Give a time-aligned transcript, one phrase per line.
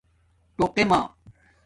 [0.57, 0.99] ٹݸقے مݳ